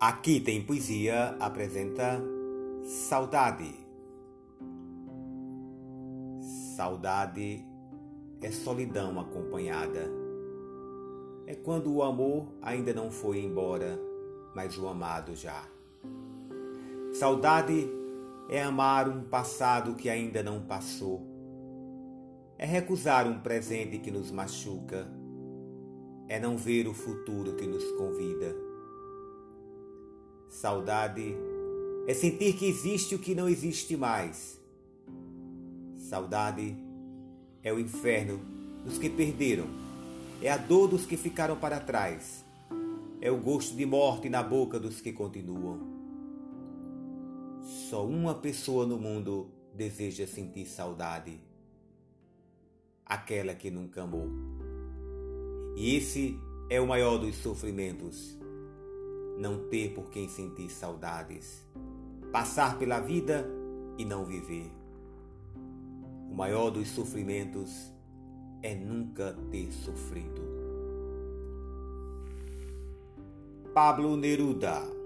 [0.00, 2.22] Aqui tem poesia apresenta
[2.84, 3.74] saudade.
[6.76, 7.66] Saudade
[8.40, 10.08] é solidão acompanhada.
[11.48, 13.98] É quando o amor ainda não foi embora,
[14.54, 15.64] mas o amado já.
[17.12, 17.90] Saudade
[18.48, 21.26] é amar um passado que ainda não passou.
[22.56, 25.08] É recusar um presente que nos machuca.
[26.28, 28.54] É não ver o futuro que nos convida
[30.60, 31.36] Saudade
[32.08, 34.60] é sentir que existe o que não existe mais.
[35.94, 36.76] Saudade
[37.62, 38.40] é o inferno
[38.84, 39.68] dos que perderam,
[40.42, 42.44] é a dor dos que ficaram para trás,
[43.20, 45.78] é o gosto de morte na boca dos que continuam.
[47.88, 51.38] Só uma pessoa no mundo deseja sentir saudade:
[53.06, 54.28] aquela que nunca amou.
[55.76, 56.36] E esse
[56.68, 58.37] é o maior dos sofrimentos
[59.38, 61.64] não ter por quem sentir saudades,
[62.32, 63.46] passar pela vida
[63.96, 64.70] e não viver.
[66.30, 67.92] O maior dos sofrimentos
[68.62, 70.42] é nunca ter sofrido.
[73.72, 74.97] Pablo Neruda